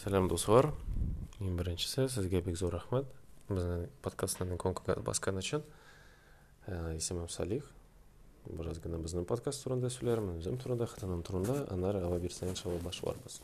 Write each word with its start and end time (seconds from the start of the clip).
сәлем 0.00 0.26
достар 0.28 0.72
ең 1.38 1.54
біріншісі 1.58 2.08
сізге 2.10 2.40
бек 2.42 2.56
зор 2.58 2.74
рахмет. 2.74 3.06
Біздің 3.48 3.86
подкасттың 4.02 4.56
конкурс 4.58 4.98
басқан 5.06 5.38
үшін 5.38 5.62
есімім 6.96 7.28
салих. 7.28 7.66
Біраз 8.48 8.80
ғана 8.82 8.98
біздің 9.04 9.26
подкаст 9.28 9.62
турында 9.64 9.90
сөйлермін 9.92 10.40
өзім 10.40 10.58
турында 10.62 10.88
хатаным 10.90 11.22
турында. 11.26 11.60
Анар 11.72 12.00
ала 12.00 12.18
берсең 12.18 12.56
шала 12.58 12.80
башларбыз 12.82 13.40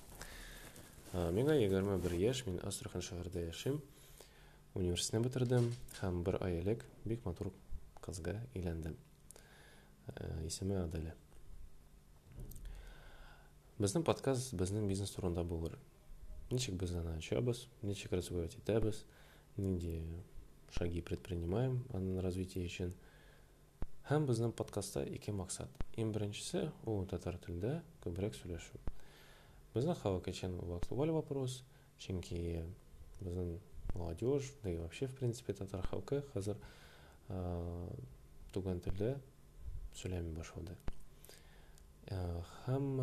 меңа 1.12 1.56
егерме 1.58 1.97
бір 1.99 2.17
еш 2.19 2.44
мен 2.47 2.60
астрахан 2.67 3.03
шәһәрдә 3.03 3.46
яшим. 3.48 3.80
Университетны 4.74 5.24
бетердем 5.26 5.71
һәм 6.01 6.22
бер 6.24 6.38
ай 6.42 6.60
элек 6.60 6.85
бик 7.04 7.24
матур 7.26 7.53
кызга 8.01 8.37
өйләндем 8.54 8.96
исеме 10.46 10.78
аделя. 10.82 11.14
Біздің 13.78 14.04
подкаст 14.06 14.54
біздің 14.54 14.87
бизнес 14.87 15.10
турында 15.17 15.42
булыр 15.42 15.78
ничек 16.52 16.76
біз 16.81 16.95
аны 16.95 17.17
ачабыз 17.17 17.67
ничек 17.82 18.14
развивать 18.14 18.55
итәбез 18.59 19.04
нинди 19.58 20.02
шаги 20.76 21.02
предпринимаем 21.02 21.80
аның 21.95 22.22
развитие 22.23 22.66
өчен 22.68 22.94
һәм 24.09 24.27
безнең 24.30 24.54
подкастта 24.58 25.05
ике 25.18 25.34
максат 25.34 25.70
иң 25.98 26.12
беренчесе 26.16 26.68
ул 26.86 27.05
татар 27.09 27.40
телендә 27.41 27.80
күбрәк 28.04 28.38
сөйләшү 28.38 28.82
безнең 29.73 29.98
халык 30.02 30.30
өчен 30.32 30.58
ул 30.62 30.76
актуаль 30.77 31.14
вопрос 31.16 31.64
чөнки 32.00 32.62
безнең 33.22 33.58
молодежь 33.95 34.52
да 34.64 34.70
и 34.70 34.77
вообще 34.77 35.08
в 35.08 35.16
принципе 35.16 35.54
татар 35.54 35.82
халкы 35.88 36.22
хәзер 36.34 36.59
туган 38.54 38.82
телдә 38.86 39.16
сөйләми 39.95 40.36
башлады 40.36 40.76
һәм 42.66 43.00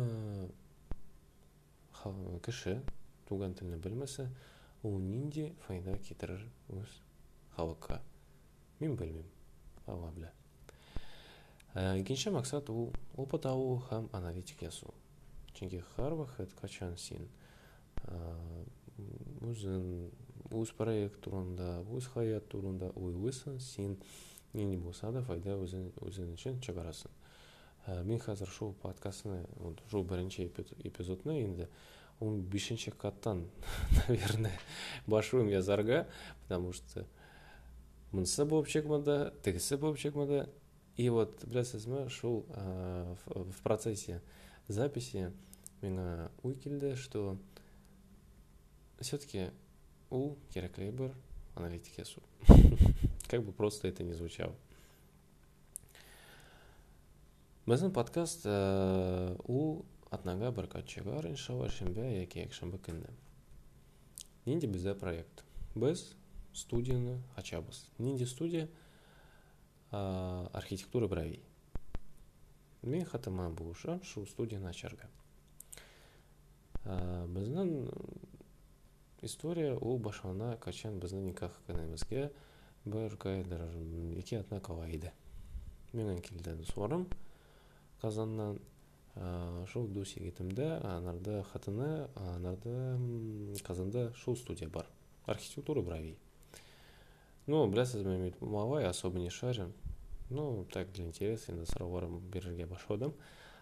кеше 2.45 2.81
туған 3.28 3.54
тілін 3.58 3.80
білмесе 3.84 4.28
ол 4.82 4.98
нендей 4.98 5.52
пайда 5.66 5.96
кетірер 5.98 6.44
өз 6.72 7.00
халыққа 7.56 8.00
мен 8.80 8.96
білмеймін 8.96 9.34
алла 9.86 10.12
білә 10.14 10.30
э, 11.74 12.00
екінші 12.00 12.30
мақсат 12.36 12.70
ол 12.70 12.92
опыт 13.16 13.46
алу 13.50 13.80
һәм 13.90 14.08
аналитик 14.12 14.62
жасау 14.62 14.94
чөнки 15.58 15.82
һәр 15.96 16.14
вакыт 16.22 16.54
қашан 16.60 16.96
сен 16.96 17.28
өзің 19.42 19.84
э, 20.06 20.10
өз 20.58 20.72
проект 20.78 21.20
турында 21.26 21.82
өз 21.94 22.08
хаят 22.14 22.48
турында 22.52 22.92
ойлайсың 22.96 23.58
сен 23.60 23.98
не 24.54 24.76
болса 24.76 25.10
да 25.12 25.22
пайда 25.26 25.58
өзің 25.58 25.90
үшін 26.34 26.60
шығарасың 26.64 27.12
э, 27.86 28.02
мен 28.04 28.22
қазір 28.22 28.50
шоу 28.50 28.74
подкастыны 28.82 29.42
жол 29.90 30.06
бірінші 30.08 30.48
эпизодны 30.84 31.40
енді 31.42 31.68
он 32.20 32.40
бешенче 32.40 32.90
каттан 32.90 33.48
наверное. 34.08 34.58
Башуым 35.06 35.48
язарга 35.48 36.08
потому 36.42 36.72
что 36.72 37.06
мынсы 38.12 38.44
болуп 38.44 38.68
чыкмады 38.68 39.32
тигиси 39.42 39.74
болуп 39.74 39.98
чыкмады 39.98 40.48
и 40.96 41.08
вот 41.10 41.44
билесизби 41.44 42.08
шул 42.08 42.46
в 42.48 43.62
процессе 43.62 44.22
записи 44.68 45.32
мага 45.82 46.30
ой 46.42 46.96
что 46.96 47.38
все 49.00 49.18
таки 49.18 49.50
у 50.10 50.36
керектүү 50.52 50.90
бир 50.92 51.14
аналитик 51.54 51.98
жасоо 51.98 52.22
как 53.28 53.44
бы 53.44 53.52
просто 53.52 53.88
это 53.88 54.02
не 54.02 54.14
звучало. 54.14 54.54
Биздин 57.66 57.92
подкаст 57.92 58.46
у 58.46 59.84
атнага 60.10 60.50
баркатчыга 60.52 61.18
ырынча 61.20 61.56
шембе 61.70 62.06
яки 62.20 62.40
якшембе 62.44 62.78
күнү 62.78 63.10
нинди 64.46 64.66
бизде 64.66 64.94
проект? 64.94 65.44
Біз 65.74 66.14
студияны 66.54 67.20
ачабыз. 67.36 67.88
Нинди 67.98 68.24
студия? 68.24 68.68
Ә, 69.90 70.48
архитектура 70.52 71.08
бровей 71.08 71.42
мен 72.82 73.04
хатыма 73.04 73.50
болуша 73.50 74.00
шу 74.04 74.24
студияны 74.26 74.68
ачарга. 74.70 75.08
Ә, 76.84 77.26
біздің 77.26 77.88
история 79.22 79.74
ол 79.76 79.98
башлана 79.98 80.56
качан 80.60 81.00
біздің 81.02 81.26
никах 81.28 81.56
күнімізге 81.66 82.30
бір 82.84 83.16
кайдыр 83.20 83.64
екі 84.16 84.38
атна 84.40 84.60
калайды 84.60 85.12
менен 85.92 86.20
келді 86.22 86.54
сорым 86.72 87.08
казаннан 88.00 88.60
шул 89.71 89.87
дус 89.87 90.15
егетимде 90.17 90.79
анарда 90.81 91.43
хатыны 91.51 92.07
анарда 92.15 92.99
казанда 93.63 94.11
шул 94.15 94.35
студия 94.35 94.69
бар 94.69 94.87
архитектура 95.25 95.81
бровей 95.81 96.17
ну 97.45 97.67
білесізбі 97.67 98.09
мен 98.09 98.33
малай 98.41 98.87
особо 98.87 99.19
не 99.19 99.29
шарим 99.29 99.73
ну 100.29 100.65
так 100.73 100.91
для 100.91 101.05
интереса 101.05 101.51
енді 101.51 101.69
сұрауларым 101.69 102.19
берерге 102.33 102.65
башладым 102.65 103.13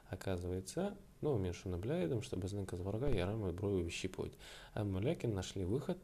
оказывается 0.09 0.95
ну 1.21 1.37
мен 1.37 1.53
шуны 1.53 1.77
біле 1.77 2.03
едім 2.05 2.21
что 2.21 2.37
біздің 2.39 2.69
қызларға 2.71 3.11
ярамай 3.11 3.51
брови 3.51 3.83
выщипывать 3.83 4.37
әмма 4.73 5.01
ләкин 5.03 5.35
нашли 5.35 5.65
выход 5.65 5.97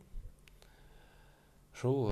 шул 1.74 2.08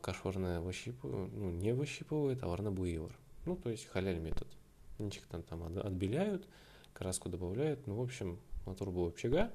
кашварны 0.00 0.60
выщипывают 0.60 1.32
ну 1.34 1.50
не 1.50 1.74
выщипывают 1.74 2.42
а 2.42 2.48
варны 2.48 2.70
буевар 2.70 3.12
ну 3.46 3.56
то 3.56 3.70
есть 3.70 3.86
халяль 3.86 4.20
метод 4.20 4.46
ничек 4.99 5.25
там 5.27 5.43
там 5.43 5.63
отбеляют 5.63 6.47
краску 6.95 7.29
добавляют. 7.29 7.85
Ну, 7.85 7.95
в 7.95 8.01
общем, 8.01 8.39
мотор 8.65 8.89
был 8.89 9.07
общага, 9.07 9.51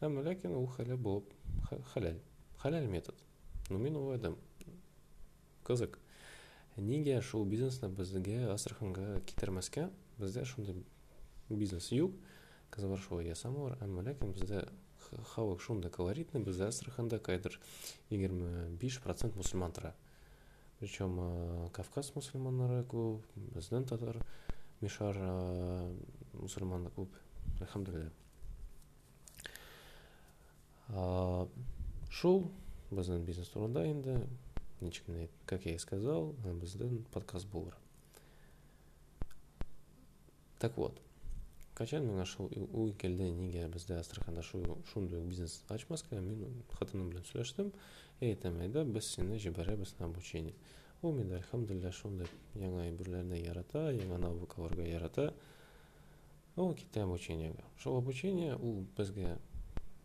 а 0.00 0.08
ләкин 0.08 0.52
ул 0.52 0.68
хәле 0.68 0.96
булып 1.00 1.32
хәләл. 1.94 2.20
Хәләл 2.60 2.86
метод. 2.92 3.16
Ну, 3.70 3.78
мин 3.78 3.96
ул 3.96 4.12
адым. 4.12 4.36
Кызык. 5.64 5.98
Нигә 6.76 7.20
шул 7.22 7.46
бизнесны 7.48 7.88
безгә 7.88 8.52
Астраханга 8.52 9.22
китермәскә? 9.24 9.88
Бездә 10.18 10.44
шундый 10.44 10.84
бизнес 11.48 11.90
юк. 11.90 12.12
Кызлар 12.70 13.00
шул 13.00 13.24
ясамалар, 13.24 13.78
әмма 13.80 14.04
ләкин 14.04 14.34
бездә 14.36 14.66
халык 15.34 15.62
шундый 15.62 15.90
колоритный, 15.90 16.42
бездә 16.42 16.68
Астраханда 16.68 17.18
кайдыр 17.18 17.60
25% 18.10 19.36
мусульман 19.36 19.72
тора. 19.72 19.94
Причем 20.80 21.70
Кавказ 21.72 22.10
мусульманнары 22.16 22.82
күп, 22.90 23.22
безнең 23.54 23.86
татар 23.88 24.18
мишар 24.80 25.18
мұсылмандық 26.34 26.96
болып 26.96 27.14
альхамдулилля 27.60 28.10
шул 32.10 32.44
біздің 32.90 33.24
бизнес 33.28 33.48
турында 33.54 33.86
енді 33.86 34.18
нечкене 34.80 35.28
как 35.46 35.66
я 35.66 35.74
и 35.74 35.78
сказал 35.78 36.32
біздің 36.44 37.04
подкаст 37.14 37.48
болар 37.52 37.76
так 40.58 40.76
вот 40.76 41.00
қашан 41.74 42.06
мен 42.06 42.24
шу 42.24 42.48
ой 42.72 42.92
келді 42.92 43.30
неге 43.34 43.66
бізде 43.68 43.96
астраханда 43.98 44.42
шундай 44.42 45.20
бизнес 45.20 45.62
ачмасқа 45.68 46.20
мен 46.20 46.62
хатыным 46.78 47.10
білен 47.10 47.24
сөйлештім 47.24 47.72
и 48.20 48.30
айтам 48.30 48.60
айда 48.60 48.84
біз 48.84 49.10
сені 49.10 49.38
жібереміз 49.38 49.94
на 49.98 50.06
обучение 50.06 50.54
ул 51.04 51.12
менде 51.12 51.36
альхамдулилля 51.36 51.90
ушундай 51.92 52.28
жаңы 52.56 52.86
бирлерни 52.96 53.42
ярата 53.42 53.90
жаңы 53.92 54.18
навыкларга 54.22 54.86
ярата 54.88 55.26
ул 56.56 56.72
китте 56.74 57.02
обучениеге 57.02 57.60
ошол 57.76 57.98
обучение 57.98 58.56
ул 58.56 58.86
бизге 58.96 59.36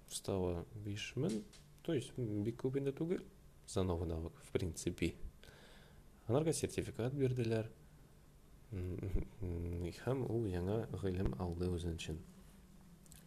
стало 0.09 0.65
беш 0.85 1.13
миң 1.15 1.41
то 1.83 1.93
есть 1.93 2.11
бик 2.17 2.59
көп 2.65 2.81
энди 2.81 2.91
түгел 2.91 3.23
за 3.67 3.83
новый 3.83 4.09
навык 4.09 4.33
в 4.43 4.51
принципе 4.51 5.13
аларга 6.27 6.53
сертификат 6.53 7.13
бердилер 7.13 7.69
һәм 8.71 10.25
ул 10.27 10.45
яңа 10.51 10.81
гыйлем 10.99 11.31
алды 11.39 11.69
өзүн 11.77 11.95
үчүн 11.95 12.19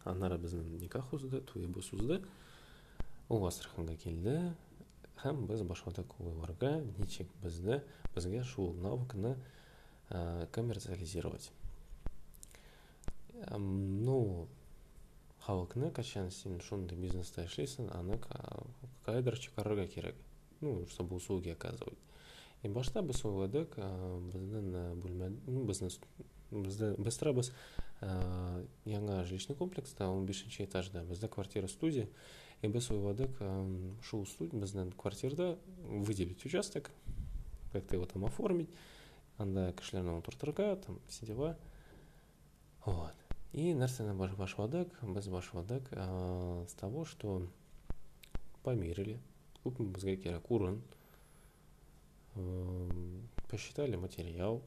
аннары 0.05 0.37
биздин 0.37 0.77
никах 0.77 1.11
узды 1.13 1.41
туйыбыз 1.41 1.89
узды 1.97 2.21
ул 3.29 3.47
астраханга 3.47 3.95
келди 3.95 4.37
һәм 5.21 5.45
без 5.47 5.61
башладык 5.61 6.19
уйларга 6.19 6.81
ничек 6.97 7.29
безне 7.43 7.83
безгә 8.15 8.43
шул 8.43 8.73
навыкны 8.73 9.37
коммерциализировать. 10.51 11.51
Ну 13.49 14.47
халыкны 15.45 15.91
качан 15.91 16.31
син 16.31 16.59
шундый 16.61 16.97
бизнеста 16.97 17.45
эшлисең 17.45 17.89
аны 17.93 18.19
кайдыр 19.05 19.37
чыгарырга 19.37 19.87
керек 19.87 20.15
ну 20.61 20.85
чтобы 20.87 21.15
услуги 21.15 21.49
оказывать. 21.49 21.97
И 22.63 22.69
башта 22.69 23.01
без 23.01 23.23
ойладык 23.25 23.75
биздин 23.75 24.99
бүлмө 25.01 25.29
биздин 25.67 25.91
бизде 26.51 26.93
биз 26.97 27.17
турабыз 27.19 27.51
яңа 28.85 29.23
жилищный 29.25 29.55
комплекста 29.55 30.07
он 30.07 30.25
бешинчи 30.25 30.63
этажда 30.63 31.03
бизде 31.03 31.27
квартира 31.27 31.67
студия. 31.67 32.07
и 32.62 32.68
біз 32.68 32.90
ойладық 32.90 33.38
шоу 34.02 34.24
студия 34.26 34.60
біздің 34.60 34.92
квартирада 34.96 35.58
выделить 35.84 36.44
участок 36.44 36.90
как 37.72 37.86
то 37.86 37.96
его 37.96 38.06
там 38.06 38.24
оформить 38.24 38.70
анда 39.38 39.72
кішілерін 39.72 40.18
отыртырға 40.18 40.74
там 40.86 41.00
все 41.08 41.26
дела 41.26 41.56
вот 42.84 43.14
И 43.52 43.72
нәрсені 43.72 44.12
башладық, 44.12 44.92
біз 45.14 45.28
башладық 45.32 45.88
ә, 45.96 46.66
с 46.68 46.74
того, 46.76 47.06
что 47.06 47.48
померили, 48.62 49.18
купим 49.62 49.88
бізге 49.92 50.16
керек 50.16 50.50
урын, 50.50 50.82
э, 52.34 52.88
посчитали 53.48 53.96
материал, 53.96 54.60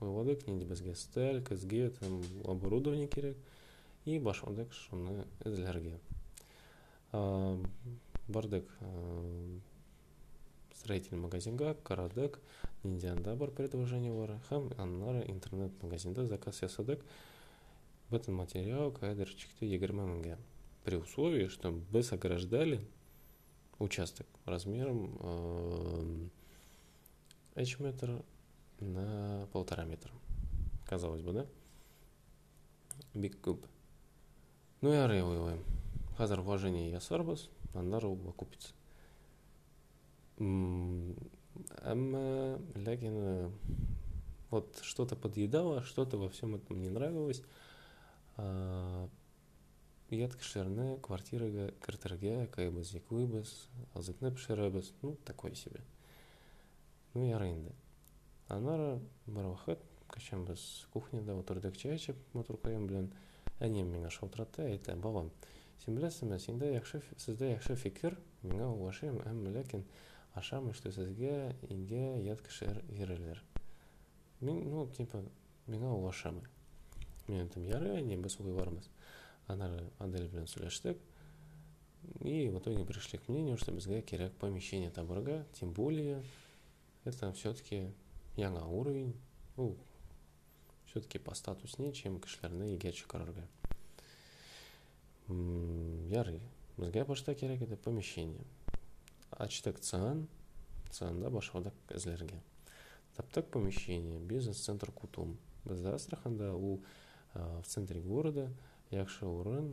ойладық 0.00 0.46
ненде 0.46 0.64
бізге 0.64 0.94
сталь, 0.94 1.42
кізге, 1.42 1.90
там, 1.90 2.22
оборудование 2.44 3.08
керек, 3.08 3.36
и 4.04 4.20
башладық 4.20 4.70
шуны 4.72 5.26
ізлерге. 5.44 5.98
Ә, 7.13 7.21
бардық 8.27 8.67
ә, 8.81 9.59
строительный 10.75 11.21
магазинға 11.21 11.75
карадық 11.87 12.39
ненде 12.83 13.09
анда 13.11 13.35
бар 13.35 13.51
предложение 13.51 14.11
бар 14.13 14.37
һәм 14.49 14.71
аннары 14.77 15.23
интернет 15.31 15.71
магазинда 15.83 16.25
заказ 16.25 16.61
ясадық 16.63 17.03
этот 18.11 18.29
материал 18.29 18.91
кадр 18.91 19.29
чекті 19.29 19.67
20 19.67 19.95
мыңға 19.99 20.37
при 20.83 20.95
условии 20.95 21.47
что 21.47 21.71
біз 21.71 22.13
ограждали 22.13 22.79
участок 23.79 24.27
размером 24.45 26.31
H 27.55 27.79
метр 27.79 28.23
на 28.79 29.47
полтора 29.51 29.83
метра. 29.83 30.11
Казалось 30.85 31.21
бы, 31.21 31.33
да? 31.33 31.45
Big 33.15 33.41
Cube. 33.41 33.65
Ну 34.81 34.93
и 34.93 34.97
ойлайм. 34.97 35.63
Қазір 36.18 36.40
вложение 36.40 36.90
ясарбыз, 36.90 37.48
андар 37.74 38.06
ол 38.06 38.18
окупится. 38.28 38.74
Әмма, 40.38 42.58
ләкин, 42.74 43.52
вот 44.50 44.80
что-то 44.82 45.16
подъедало, 45.16 45.82
что-то 45.82 46.18
во 46.18 46.28
всем 46.28 46.56
этом 46.56 46.80
не 46.80 46.90
нравилось. 46.90 47.42
ұят 50.12 50.34
кішілеріне 50.36 50.98
квартираға 51.00 51.70
кіртірге 51.80 52.32
кайбыз 52.52 52.90
екуйбыз 52.98 53.52
азытны 53.96 54.28
пішіребіз 54.36 54.90
ну 55.00 55.14
такой 55.24 55.54
себе 55.56 55.80
ну 57.14 57.24
ярый 57.24 57.54
анары 58.52 58.98
бір 59.26 59.48
уақыт 59.54 59.80
качан 60.12 60.44
біз 60.44 60.60
кухняда 60.92 61.38
отырдық 61.40 61.78
чай 61.80 61.96
ішіп 61.96 62.20
матуркаем 62.36 62.84
белән 62.90 63.08
әнем 63.64 63.88
миңа 63.94 64.12
шалтыратты 64.12 64.66
әйтә 64.74 64.98
балам 65.00 65.30
сен 65.83 65.97
беләсеңме 65.97 66.39
синдә 66.39 66.71
яхшы 66.73 67.01
сездә 67.17 67.53
яхшы 67.53 67.75
фикер 67.75 68.17
миңа 68.43 68.69
ул 68.73 68.87
ошый 68.89 69.09
әм 69.09 69.45
ләкин 69.53 69.85
ашамый 70.35 70.73
что 70.73 70.91
сезгә 70.91 71.53
өйгә 71.69 72.03
ят 72.25 72.41
кешеләр 72.45 72.83
йөрерләр 72.89 73.43
мин 74.41 74.63
ну 74.71 74.87
типа 74.97 75.23
миңа 75.67 75.93
ул 75.93 76.07
ошамый 76.09 76.45
мен 77.27 77.45
айттым 77.45 77.65
ярый 77.67 77.97
әни 78.01 78.17
без 78.21 78.39
улай 78.39 78.55
бармыз 78.55 78.89
Она 79.47 79.69
Адель 80.03 80.27
белән 80.27 80.47
сөйләштек. 80.47 80.99
И 82.21 82.49
в 82.49 82.59
итоге 82.59 82.83
пришли 82.85 83.17
к 83.17 83.27
мнению, 83.29 83.57
что 83.57 83.71
безгә 83.71 84.01
кирәк 84.01 84.33
помещение 84.39 84.89
табырга, 84.91 85.45
тем 85.53 85.71
более 85.73 86.21
это 87.05 87.31
все-таки 87.33 87.87
яңа 88.35 88.65
уровень, 88.67 89.13
ну, 89.55 89.75
все-таки 90.85 91.19
по 91.19 91.33
статуснее, 91.33 91.93
чем 91.93 92.19
кешеләрне 92.19 92.75
игә 92.75 92.91
чыгарырга. 92.91 93.47
Ярый, 95.27 96.41
безгә 96.77 97.05
башта 97.05 97.35
кирәк 97.35 97.65
иде 97.65 97.75
помещение. 97.75 98.45
Ачтык 99.31 99.79
цан, 99.79 100.27
цанда 100.91 101.29
башладык 101.29 101.73
эзләргә. 101.89 102.39
Таптык 103.17 103.49
помещение, 103.51 104.19
бизнес-центр 104.19 104.91
Кутум. 104.91 105.37
Бездә 105.65 105.95
Астраханда 105.95 106.53
ул 106.53 106.81
в 107.33 107.63
центре 107.65 107.99
города, 107.99 108.49
якшы 108.91 109.25
орын 109.25 109.71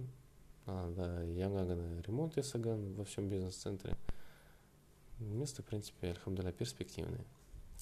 анда 0.67 1.23
яңа 1.37 1.65
гана 1.69 2.03
ремонт 2.07 2.37
ясаган 2.37 2.95
во 2.95 3.05
всем 3.05 3.29
бизнес-центре 3.29 3.97
место 5.21 5.63
в 5.63 5.67
принципе 5.67 6.11
альхамдулилля 6.11 6.53
перспективное 6.53 7.25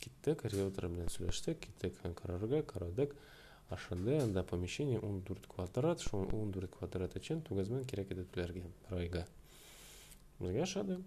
киттек 0.01 0.45
риэлтор 0.45 0.89
белән 0.89 1.09
сөйләштек 1.09 1.61
киттек 1.61 2.01
карарга 2.21 2.63
карадык 2.63 3.15
ашады 3.72 4.18
анда 4.22 4.44
помещение 4.44 5.00
14 5.00 5.48
квадрат 5.48 6.02
шул 6.02 6.26
14 6.26 6.70
квадрат 6.78 7.18
өчен 7.20 7.42
тугыз 7.42 7.70
мең 7.74 7.86
кирәк 7.90 8.14
иде 8.16 8.26
түләргә 8.34 8.64
райга 8.90 9.26
безгә 10.40 10.64
ашады 10.64 11.02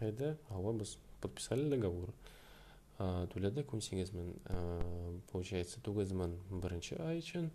әйдә 0.00 0.36
алабыз 0.50 0.96
подписали 1.20 1.68
договор 1.70 2.14
түләдек 2.98 3.72
18 3.74 4.14
мең 4.14 4.34
получается 5.32 5.80
тугыз 5.82 6.12
мең 6.14 6.38
беренче 6.50 7.00
ай 7.02 7.22
өчен 7.22 7.50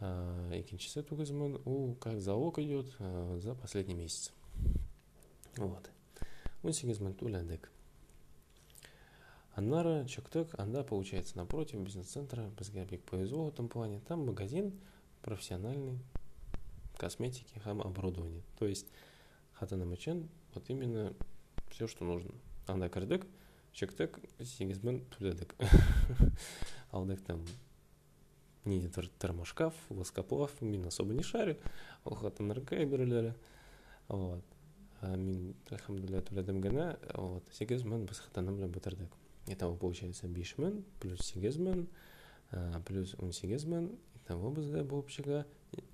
екіншісі 0.00 1.02
тугызмын 1.08 1.60
ол 1.64 1.94
как 2.00 2.20
залог 2.20 2.58
идет 2.58 2.86
за 3.42 3.54
последний 3.54 3.94
месяц 3.94 4.32
вот 5.56 5.88
он 6.62 6.72
сегізмін 6.72 7.14
төләндік 7.16 7.70
аннары 9.54 10.04
чөктік 10.06 10.54
анда 10.58 10.84
получается 10.84 11.36
напротив 11.36 11.80
бизнес-центра 11.80 12.50
бізге 12.58 12.84
бек 12.84 13.02
повезло 13.04 13.44
в 13.44 13.48
этом 13.48 13.68
плане 13.68 14.00
там 14.00 14.26
магазин 14.26 14.72
профессиональный 15.22 15.98
косметики 16.96 17.58
хам 17.58 17.80
оборудование 17.80 18.42
то 18.58 18.66
есть 18.66 18.86
хатаным 19.52 19.92
үшін 19.92 20.28
вот 20.54 20.68
именно 20.68 21.14
все 21.70 21.86
что 21.86 22.04
нужно 22.04 22.34
анда 22.66 22.88
кірдік 22.88 23.26
чөктік 23.72 24.20
сегізмін 24.40 25.02
төледік 25.12 25.54
алдық 26.92 27.20
там 27.26 27.44
не 28.66 28.88
термошкаф, 28.88 29.74
воскоплав, 29.88 30.50
мен 30.60 30.86
особо 30.86 31.14
не 31.14 31.22
шарю, 31.22 31.56
ол 32.04 32.16
хатын 32.16 32.52
ркай 32.52 32.84
берілері 32.84 33.34
вот 34.08 34.42
мен 35.02 35.54
альхамдулилля 35.70 36.22
төледім 36.22 36.60
гана 36.60 36.96
вот 37.14 37.46
сегіз 37.52 37.84
мың 37.84 38.06
біз 38.08 38.20
хатаным 38.24 38.56
белән 38.56 38.72
бетердек 38.72 39.12
итого 39.47 39.75
получается 39.75 40.27
биш 40.27 40.55
мең 40.57 40.83
плюс 40.99 41.25
сегіз 41.25 41.57
мең 41.57 41.87
плюс 42.85 43.15
он 43.19 43.31
итого 44.15 44.51
булып 44.51 45.09
чыга 45.09 45.45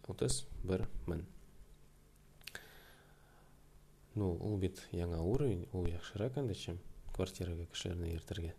отыз 0.07 0.45
бер 0.63 0.87
мең 1.07 1.25
ну 4.15 4.31
ул 4.33 4.57
бит 4.57 4.81
яңа 4.91 5.21
уровень 5.21 5.67
ул 5.73 5.87
яхшырак 5.87 6.37
инде 6.41 6.55
чем 6.55 6.79
квартирага 7.13 7.65
кешеләрне 7.71 8.13
йөртергә 8.15 8.53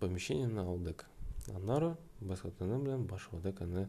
помещение 0.00 0.48
на 0.48 0.66
алдык 0.66 1.06
аннары 1.54 1.96
баскатыны 2.20 2.78
белән 2.82 3.06
башладык 3.06 3.62
аны 3.62 3.88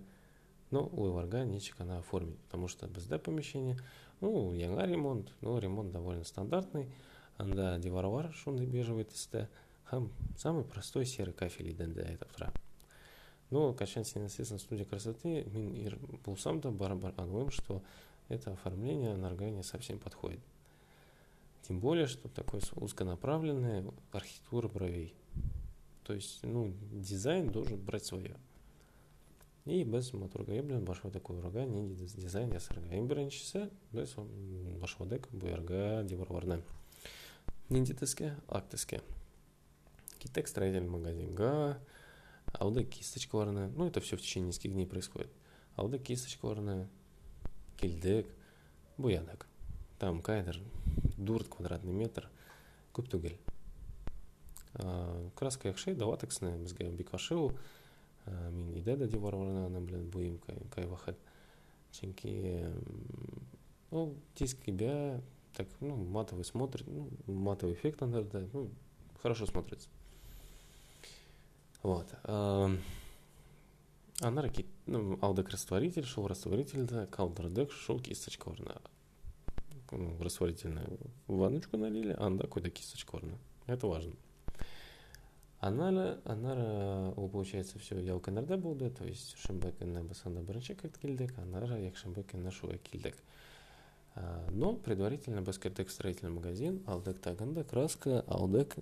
ну 0.71 0.85
уйларга 0.93 1.43
ничек 1.45 1.81
аны 1.81 1.97
оформить 1.97 2.39
потому 2.45 2.67
что 2.67 2.87
бездә 2.87 3.19
помещение 3.19 3.77
ну 4.21 4.53
яңа 4.53 4.85
ремонт 4.87 5.33
ну 5.41 5.59
ремонт 5.59 5.91
довольно 5.91 6.23
стандартный. 6.23 6.89
Анда 7.37 7.77
диварлар 7.79 8.31
шундый 8.33 8.67
бежевый 8.67 9.03
төстә 9.03 9.47
һәм 9.91 10.11
самый 10.37 10.63
простой 10.63 11.05
серый 11.05 11.33
кафель 11.33 11.71
идәндә 11.71 12.05
әйтеп 12.05 12.31
тора 12.37 12.51
ну 13.49 13.73
качан 13.73 14.05
син 14.05 14.23
естественно 14.25 14.59
студия 14.59 14.85
красоты 14.85 15.43
мин 15.51 15.97
булсам 16.23 16.61
да 16.61 16.69
аңлыйм 16.69 17.49
что 17.51 17.81
это 18.31 18.53
оформление 18.53 19.15
нарга 19.17 19.49
не 19.49 19.61
совсем 19.61 19.99
подходит. 19.99 20.39
Тем 21.63 21.79
более 21.79 22.07
что 22.07 22.29
такое 22.29 22.61
узконаправленное 22.75 23.83
архитектура 24.13 24.69
бровей. 24.69 25.13
То 26.05 26.13
есть, 26.13 26.39
ну, 26.43 26.73
дизайн 26.91 27.51
должен 27.51 27.77
брать 27.77 28.05
свое. 28.05 28.37
И 29.65 29.83
без 29.83 30.11
моторга 30.13 30.57
белән 30.57 30.85
башладык 30.85 31.29
уйрага 31.29 31.65
нинди 31.69 32.07
дизайн 32.17 32.53
ясарга. 32.53 32.89
Иң 32.97 33.07
беренчесе 33.07 33.69
без 33.91 34.15
башладык 34.81 35.27
буярга 35.31 36.01
диварларны. 36.03 36.61
Нинди 37.69 37.93
төскә? 37.93 38.33
Ак 38.47 38.69
төскә. 38.71 39.01
Киттек 40.17 40.47
строительный 40.47 40.89
магазинга, 40.89 41.79
алды 42.53 42.83
кисточкаларны, 42.83 43.69
ну 43.69 43.87
это 43.87 44.01
все 44.01 44.17
в 44.17 44.21
течение 44.21 44.49
нескольких 44.49 44.73
дней 44.73 44.85
происходит. 44.85 45.31
Алды 45.75 45.99
кисточкаларны, 45.99 46.89
килдек, 47.77 48.27
буядык. 48.97 49.47
Там 49.99 50.21
кайдыр, 50.21 50.59
дурт 51.17 51.47
квадратный 51.47 51.93
метр, 51.93 52.29
күп 52.93 53.09
түгел 53.09 53.37
краска 55.35 55.67
яхшей 55.67 55.95
даватексне 55.95 56.55
бізге 56.57 56.89
бик 56.89 57.11
мин 58.51 58.73
иде 58.77 58.95
да 58.97 59.07
диварларына 59.07 59.65
аны 59.67 59.81
белән 59.85 60.09
буйым 60.11 60.39
кайвахат 60.73 61.17
чөнки 61.91 62.65
ну 63.91 64.15
тиз 64.35 64.55
кибә 64.55 65.21
так 65.55 65.67
ну 65.79 65.95
матовый 65.95 66.45
смотрит 66.45 66.87
ну 66.87 67.09
матовый 67.27 67.75
эффект 67.75 68.01
анда 68.01 68.23
да 68.23 68.47
ну 68.53 68.69
хорошо 69.21 69.45
смотрится. 69.45 69.89
Вот 71.83 72.07
анары 74.21 74.49
кит 74.49 74.67
ну 74.85 75.17
алдык 75.21 75.49
растворитель 75.49 76.05
шул 76.05 76.27
растворительді 76.27 77.07
калдырдык 77.09 77.71
шул 77.71 77.99
кисточкаларына 77.99 78.81
ну, 79.91 80.17
растворительную 80.21 80.99
ванночку 81.27 81.77
налили 81.77 82.15
анда 82.17 82.43
какой-то 82.43 82.69
кисточкаларына 82.69 83.37
это 83.65 83.87
важно 83.87 84.13
Анара, 85.60 86.20
анара, 86.24 87.12
ол 87.16 87.28
получается 87.28 87.78
все 87.78 87.98
ялканарда 87.98 88.56
болды, 88.56 88.90
то 88.90 89.04
есть 89.04 89.36
шымбы 89.38 89.72
күнне 89.72 90.02
басанда 90.04 90.42
бірінші 90.42 90.74
кірт 90.76 90.98
келдік, 91.00 91.32
анара 91.40 91.78
якшымбы 91.80 92.22
күнне 92.28 92.52
шуға 92.52 92.76
келдік. 92.76 93.16
Но 94.50 94.74
предварительно 94.74 95.40
біз 95.42 95.58
кірдік 95.58 95.88
в 95.88 95.92
строительный 95.92 96.32
магазин, 96.32 96.82
алдық 96.86 97.18
тагында 97.24 97.64
краска, 97.64 98.22
алдық 98.28 98.76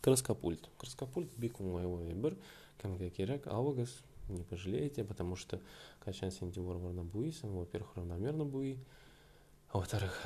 краскопульт. 0.00 0.70
Краскопульт 0.78 1.34
бик 1.36 1.60
оңай 1.60 2.14
бір, 2.14 2.38
кімге 2.80 3.10
керек, 3.10 3.46
алыңыз, 3.46 3.90
не 4.28 4.42
пожалеете, 4.42 5.04
потому 5.04 5.36
что 5.36 5.60
качан 6.04 6.30
сен 6.30 6.50
девор 6.50 6.78
буйсың, 6.78 7.50
во-первых, 7.50 7.96
равномерно 7.96 8.44
буй, 8.44 8.78
а 9.68 9.78
во-вторых, 9.78 10.24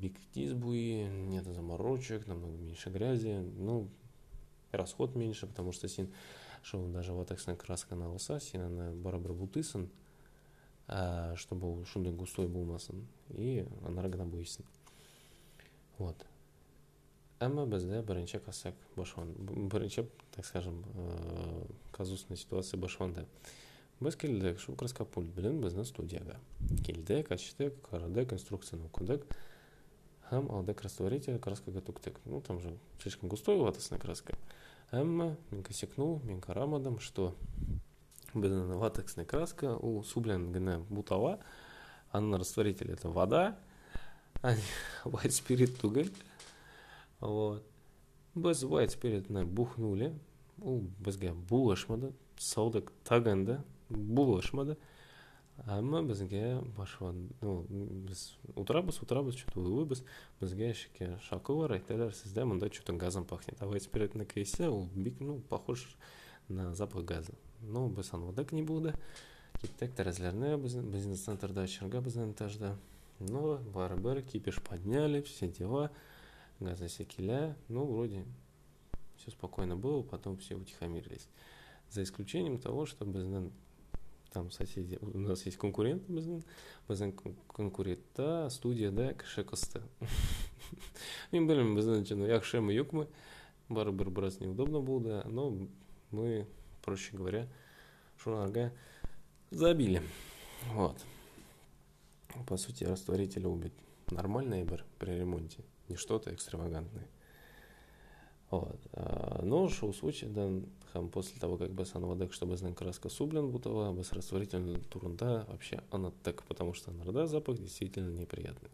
бик 0.00 0.18
тиз 0.32 0.52
буи, 0.54 1.04
нет 1.04 1.44
заморочек, 1.44 2.26
намного 2.26 2.56
меньше 2.56 2.90
грязи, 2.90 3.38
ну, 3.56 3.88
расход 4.72 5.14
меньше, 5.14 5.46
потому 5.46 5.72
что 5.72 5.88
сен 5.88 6.12
шел 6.62 6.84
даже 6.86 7.12
вот 7.12 7.28
так 7.28 7.38
краска 7.58 7.94
на 7.94 8.10
лоса, 8.10 8.40
сен 8.40 8.62
она 8.62 8.90
барабар 8.92 9.32
бутысын, 9.32 9.90
а, 10.88 11.34
чтобы 11.36 11.68
ол 11.68 11.84
шундай 11.84 12.12
густой 12.12 12.48
болмасын 12.48 13.06
и 13.30 13.64
анаргына 13.86 14.26
буйсын 14.26 14.64
вот 15.98 16.26
әмма 17.40 17.64
бізде 17.70 18.02
бірінші 18.02 18.42
қасақ 18.42 18.74
башван 18.96 19.30
бірінші 19.72 20.04
так 20.34 20.46
скажем 20.46 20.82
ә, 20.94 21.66
казусная 21.92 22.36
ситуация 22.36 22.80
башванда 22.80 23.24
біз 24.00 24.16
келдік 24.16 24.60
шу 24.60 24.74
краскопульт 24.76 25.30
білін 25.36 25.62
біздің 25.62 25.86
студияға 25.86 26.40
келдік 26.84 27.30
аштық 27.38 27.78
қарадық 27.88 28.34
инструкцияны 28.36 28.90
оқыдық 28.90 29.24
һәм 30.32 30.50
алдық 30.50 30.82
растворитель 30.82 31.38
краскаға 31.38 31.80
төктік 31.86 32.18
ну 32.26 32.42
там 32.42 32.60
же 32.60 32.74
слишком 33.00 33.30
густой 33.30 33.56
ватасная 33.56 34.00
краска 34.02 34.36
Әмма 34.92 35.36
мен 35.50 35.62
косякнул, 35.62 36.20
мен 36.24 36.40
карамадым, 36.40 36.98
что 37.00 37.34
біздің 38.34 38.74
латексная 38.80 39.24
краска 39.24 39.74
у 39.76 40.02
сублен 40.02 40.50
гына 40.52 40.80
бутала, 40.90 41.38
анын 42.12 42.40
растворитель 42.40 42.92
это 42.92 43.08
вода, 43.08 43.58
а 44.42 44.54
white 45.04 45.32
spirit 45.32 45.80
түгел. 45.80 46.10
Вот. 47.20 47.64
Біз 48.34 48.64
white 48.64 48.92
spirit'ны 48.92 49.44
бухнули, 49.44 50.12
ол 50.60 50.80
бізге 50.98 51.32
булышмады, 51.32 52.12
саудық 52.38 52.92
тагында 53.04 53.62
булышмады. 53.88 54.78
Әмма 55.68 56.00
бізге 56.02 56.60
башва, 56.76 57.12
ну, 57.40 57.66
біз 57.68 58.32
отырабыз, 58.56 58.98
отырабыз, 59.04 59.36
что-то 59.36 59.60
улыбыз, 59.60 60.02
бізге 60.40 60.72
шеке 60.74 61.18
шакылар 61.28 61.76
айталар, 61.76 62.14
сізде 62.16 62.44
мында 62.48 62.72
что-то 62.72 62.94
газом 62.94 63.24
пахнет. 63.24 63.60
А 63.60 63.66
white 63.66 63.84
spirit'ны 63.84 64.24
кейсе, 64.24 64.68
ол 64.68 64.88
бик, 64.94 65.20
ну, 65.20 65.38
похож 65.38 65.86
на 66.48 66.74
запах 66.74 67.04
газа. 67.04 67.34
Ну, 67.60 67.88
біз 67.88 68.10
анвадак 68.12 68.52
не 68.52 68.62
болды. 68.62 68.94
Кеттік 69.60 69.92
тәрәзлеріне 69.94 70.56
бизнес 70.58 71.22
центрда 71.28 71.68
очерга 71.68 72.00
біздің 72.02 72.32
этажда. 72.32 72.76
Ну, 73.20 73.58
бары-бары 73.74 74.22
кипиш 74.22 74.58
подняли, 74.62 75.20
все 75.20 75.46
дела, 75.46 75.92
газосекеля. 76.58 77.56
Ну, 77.68 77.84
вроде 77.84 78.24
все 79.16 79.30
спокойно 79.30 79.76
было, 79.76 80.02
потом 80.02 80.38
все 80.38 80.56
утихомирились. 80.56 81.28
За 81.90 82.02
исключением 82.02 82.58
того, 82.58 82.86
что 82.86 83.04
біздің 83.04 83.52
там 84.32 84.50
соседи 84.50 84.98
у 85.00 85.18
нас 85.18 85.44
есть 85.46 85.58
конкурент 85.58 86.08
біздің 86.08 86.42
біздің 86.88 87.12
конкурентта 87.52 88.48
студияда 88.50 89.12
кіші 89.20 89.44
қысты 89.48 89.82
мен 91.32 91.46
білмеймін 91.46 91.76
біздің 91.76 92.06
жаңағы 92.08 92.38
жақсы 92.38 92.62
ма 92.64 92.76
жоқ 92.76 92.94
ма 92.96 93.06
бәрібір 93.68 94.10
біраз 94.10 94.40
неудобно 94.40 94.80
болды 94.80 95.22
но 95.26 95.50
мы 96.10 96.46
проще 96.82 97.16
говоря 97.16 97.46
шунарга 98.16 98.72
забили 99.50 100.02
вот 100.72 101.04
по 102.46 102.56
сути 102.56 102.84
растворитель 102.84 103.46
убит 103.46 103.74
нормальный 104.10 104.64
бір 104.64 104.84
при 104.98 105.18
ремонте 105.18 105.64
не 105.88 105.96
что-то 105.96 106.32
экстравагантное 106.34 107.08
вот. 108.52 108.78
А, 108.92 109.40
но 109.42 109.68
шоу 109.68 109.92
случайдан 109.94 110.66
хам 110.97 111.09
после 111.09 111.39
того, 111.39 111.57
как 111.57 111.69
вадак, 111.69 112.33
чтобы 112.33 112.57
знак 112.57 112.77
краска 112.77 113.09
сублен 113.09 113.51
бутова, 113.51 113.93
бас 113.93 114.11
растворительный 114.13 114.79
турунда 114.89 115.45
вообще 115.47 115.81
она 115.91 116.11
так, 116.23 116.43
потому 116.43 116.73
что 116.73 116.91
нарда 116.91 117.27
запах 117.27 117.57
действительно 117.57 118.09
неприятный. 118.09 118.69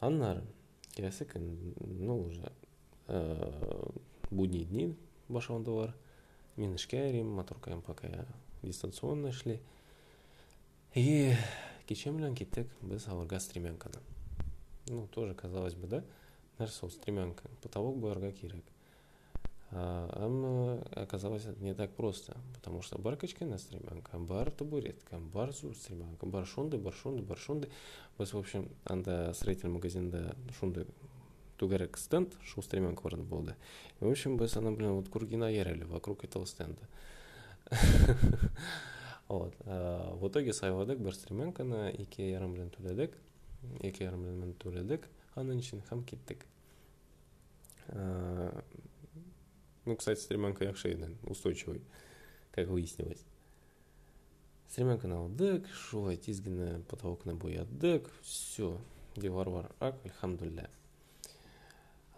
Аннар, 0.00 0.42
ясик, 0.96 1.34
ну 1.36 2.24
уже 2.24 2.52
э, 3.06 3.90
будние 4.30 4.64
дни 4.64 4.94
башондовар, 5.28 5.94
минышкерим, 6.56 7.28
моторкаем 7.28 7.80
пока 7.80 8.26
дистанционно 8.62 9.32
шли. 9.32 9.62
И 10.94 11.34
кичемлян 11.86 12.34
китек 12.34 12.68
без 12.82 13.08
аварга 13.08 13.40
стремянкана. 13.40 14.00
Ну, 14.88 15.06
тоже 15.08 15.34
казалось 15.34 15.74
бы, 15.74 15.86
да? 15.86 16.04
нәрсе 16.58 16.84
ол 16.86 16.90
стремянка 16.92 17.48
потолок 17.62 17.96
бұларға 17.98 18.30
керек 18.36 18.73
әмма 19.73 20.81
оказалось 20.95 21.45
это 21.45 21.63
не 21.63 21.75
так 21.75 21.91
просто 21.91 22.35
потому 22.55 22.81
что 22.81 22.97
бар 22.97 23.17
кішкене 23.17 23.59
стремянка 23.59 24.17
бар 24.17 24.49
табуретка 24.49 25.19
бар 25.19 25.51
зур 25.53 25.75
стремянка 25.75 26.25
бар 26.25 26.47
шундай 26.47 26.79
бар 26.79 26.93
шундай 26.93 27.23
бар 27.23 27.37
шундай 27.37 27.69
біз 28.17 28.33
в 28.33 28.37
общем 28.37 28.67
анда 28.85 29.31
строительный 29.33 29.73
магазинда 29.73 30.35
шундай 30.59 30.87
тугарек 31.57 31.97
стенд 31.97 32.33
шу 32.43 32.63
стремянка 32.63 33.03
бар 33.03 33.17
болды 33.17 33.55
и 34.01 34.05
в 34.05 34.09
общем 34.09 34.37
біз 34.37 34.57
ана 34.57 34.71
блин 34.71 34.93
вот 34.93 35.09
круги 35.09 35.35
наерили 35.35 35.83
вокруг 35.83 36.23
этого 36.23 36.45
стенда 36.45 36.81
вот 39.27 39.53
в 39.65 40.27
итоге 40.27 40.51
сайладық 40.51 40.97
бір 40.97 41.13
стремянканы 41.13 41.91
екі 41.93 42.31
жарым 42.33 42.55
миллион 42.55 42.71
төледік 42.73 43.13
екі 43.85 44.07
жарым 44.07 44.25
миллион 44.25 44.55
төледік 44.57 45.05
анын 45.35 45.61
үшін 45.61 45.85
һәм 45.91 46.01
кеттік 46.09 46.47
ну 49.85 49.95
кстати 49.95 50.19
стремянка 50.19 50.65
якшейден 50.65 51.17
устойчивый 51.23 51.81
как 52.51 52.67
выяснилось 52.67 53.25
стремянканы 54.69 55.17
алдық 55.17 55.69
шулай 55.73 56.17
тезгіні 56.17 56.83
потолокны 56.89 57.33
боядық 57.33 58.09
все 58.21 58.77
девар 59.17 59.49
бар 59.49 59.71
ак 59.79 59.97
альхамдулилля 60.05 60.69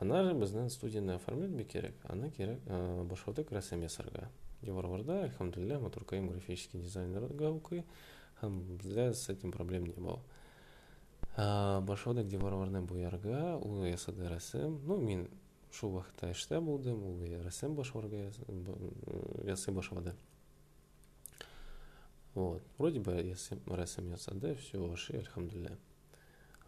ана 0.02 0.34
біздің 0.34 0.70
студияны 0.70 1.16
оформлять 1.16 1.68
керек 1.72 1.96
ана 2.10 2.30
керек 2.30 2.60
башылдық 3.12 3.54
рәсім 3.56 3.86
ясарға 3.86 4.28
девар 4.62 4.88
барда 4.88 5.22
альхамдулилля 5.24 5.80
матуркаем 5.80 6.28
графический 6.30 6.82
дизайнерға 6.82 7.54
оқи 7.56 7.84
һәм 8.42 8.62
бізде 8.78 9.14
с 9.14 9.30
этим 9.30 9.52
проблем 9.52 9.86
не 9.86 9.94
было 9.94 10.20
башылдық 11.38 12.28
деварларны 12.28 12.82
боярга 12.82 13.58
ул 13.62 13.86
ясады 13.86 14.28
рәсем 14.28 14.80
ну 14.86 14.98
мен 14.98 15.28
шул 15.73 15.93
вакытта 15.99 16.31
эштә 16.33 16.61
булдым 16.61 17.03
ул 17.05 17.21
рәсем 17.45 17.75
башларга 17.77 18.31
ясый 19.45 19.75
башлады 19.75 20.15
вот 22.35 22.63
вроде 22.79 23.01
бы 23.01 23.17
рәсем 23.67 24.11
ясады 24.11 24.55
все 24.57 24.81
ошый 24.93 25.21
альхамдулилля 25.21 25.79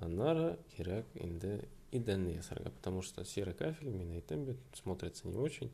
аннары 0.00 0.58
кирәк 0.76 1.06
инде 1.14 1.68
идәнне 1.92 2.36
ясарга 2.36 2.70
потому 2.70 3.02
что 3.02 3.24
серый 3.24 3.54
кафель 3.54 3.90
мен 3.90 4.12
әйттем 4.12 4.44
бит 4.44 4.58
смотрится 4.74 5.28
не 5.28 5.36
очень 5.36 5.72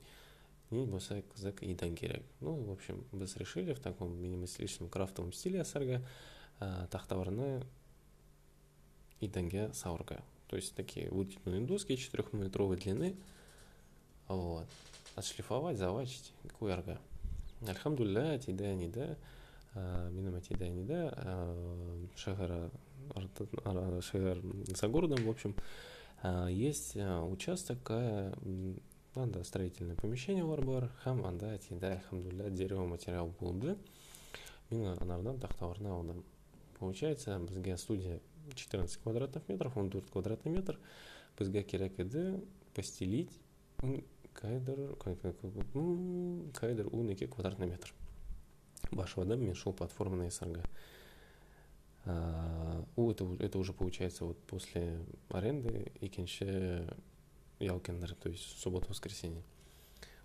не 0.71 0.85
болса 0.87 1.23
кызык 1.35 1.62
идән 1.62 1.95
кирәк 1.97 2.23
ну 2.40 2.54
в 2.54 2.73
общем 2.73 3.04
без 3.12 3.37
решили 3.37 3.73
в 3.73 3.81
таком 3.81 4.21
минималистичном 4.21 4.88
крафтовом 4.88 5.33
стиле 5.33 5.59
ясарга 5.59 6.02
тахталарны 6.59 7.64
идәнгә 9.21 9.73
саурга 9.75 10.23
то 10.49 10.57
есть 10.57 10.75
такие 10.75 11.11
вытянутые 11.11 11.67
доски 11.67 11.97
четырехметровой 11.97 12.77
длины. 12.77 13.17
Вот. 14.29 14.67
Отшлифовать 15.15 15.79
завачить. 15.79 16.33
Куярга 16.59 16.99
альхамдулилля 17.67 18.39
тида 18.39 18.75
нида 18.75 19.17
минама 19.75 20.41
тида 20.41 20.69
нида 20.69 21.57
шагара 22.17 22.71
шагар 24.03 24.39
за 24.67 24.89
городом 24.89 25.25
в 25.25 25.31
общем. 25.31 25.55
Есть 26.49 26.97
участок 26.97 27.91
анда 27.91 29.45
строительное 29.45 29.97
помещение 29.97 30.45
бар 30.45 30.91
хам 31.03 31.25
анда 31.25 31.59
тида 31.59 31.93
альхамдулилля 31.93 32.51
дерево 32.51 32.87
материал 32.87 33.33
болды 33.41 33.77
мен 34.71 34.97
анардан 35.01 35.37
тақталарына 35.37 35.91
алдым 35.91 36.25
получается 36.79 37.39
бізге 37.39 37.77
студия 37.77 38.21
14 38.56 38.98
квадратных 38.98 39.48
метров, 39.48 39.78
он 39.78 39.92
4 39.92 40.08
квадратный 40.12 40.51
метр. 40.51 40.80
Бізге 41.38 41.63
керек 41.63 42.00
еді 42.00 42.42
постелить 42.74 43.32
кайдыр 44.34 44.96
кайдыр 44.98 46.88
он 46.92 47.10
екі 47.10 47.28
квадратный 47.28 47.68
метр 47.68 47.94
башвада 48.92 49.38
мен 49.38 49.56
шел 49.56 49.72
платформенная 49.72 50.32
сарга 50.32 50.63
у 52.96 53.12
это, 53.12 53.25
это 53.39 53.58
уже 53.58 53.72
получается 53.74 54.25
вот 54.25 54.38
после 54.44 55.00
аренды 55.30 55.92
и 56.01 56.10
кенше 56.10 56.94
ялкендер 57.60 58.16
то 58.16 58.30
есть 58.30 58.60
суббота 58.60 58.89
воскресенье 58.89 59.44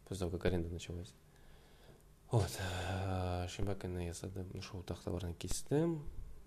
после 0.05 0.21
того, 0.21 0.31
как 0.33 0.47
аренда 0.47 0.69
началась. 0.69 1.15
Вот. 2.31 2.51
Шимбаканы 3.49 4.07
я 4.07 4.15
шоу 4.61 4.83
тахталарны 4.83 5.35
кистем, 5.35 6.05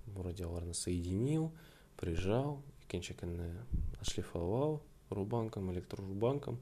вроде 0.08 0.46
аларны 0.46 0.74
соединил, 0.74 1.52
прижал, 1.98 2.62
икенчеканы 2.86 3.54
отшлифовал 4.00 4.82
рубанком, 5.10 5.72
электрорубанком. 5.72 6.60